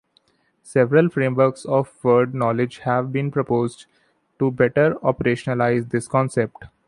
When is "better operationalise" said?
4.49-5.91